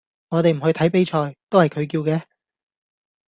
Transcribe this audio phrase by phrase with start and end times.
[0.29, 2.23] 我哋唔去睇比賽，都係佢叫嘅